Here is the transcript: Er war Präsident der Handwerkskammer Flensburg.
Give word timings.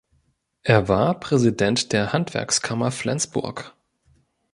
Er 0.63 0.87
war 0.87 1.19
Präsident 1.19 1.93
der 1.93 2.11
Handwerkskammer 2.11 2.89
Flensburg. 2.89 3.75